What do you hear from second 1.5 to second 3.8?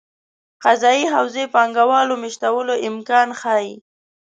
پانګه والو مېشتولو امکان ښيي.